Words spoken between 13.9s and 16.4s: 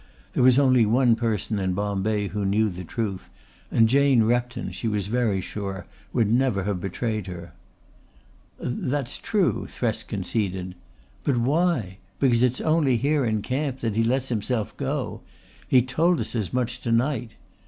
he lets himself go. He told us